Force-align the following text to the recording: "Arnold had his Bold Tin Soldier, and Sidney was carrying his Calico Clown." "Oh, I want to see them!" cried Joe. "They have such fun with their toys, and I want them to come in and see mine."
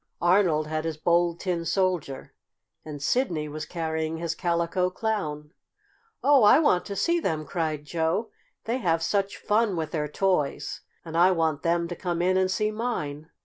"Arnold 0.21 0.65
had 0.65 0.83
his 0.83 0.97
Bold 0.97 1.39
Tin 1.41 1.63
Soldier, 1.63 2.33
and 2.83 3.03
Sidney 3.03 3.47
was 3.47 3.67
carrying 3.67 4.17
his 4.17 4.33
Calico 4.33 4.89
Clown." 4.89 5.53
"Oh, 6.23 6.41
I 6.41 6.57
want 6.57 6.85
to 6.85 6.95
see 6.95 7.19
them!" 7.19 7.45
cried 7.45 7.85
Joe. 7.85 8.31
"They 8.63 8.77
have 8.79 9.03
such 9.03 9.37
fun 9.37 9.75
with 9.75 9.91
their 9.91 10.07
toys, 10.07 10.81
and 11.05 11.15
I 11.15 11.29
want 11.29 11.61
them 11.61 11.87
to 11.87 11.95
come 11.95 12.19
in 12.19 12.35
and 12.35 12.49
see 12.49 12.71
mine." 12.71 13.29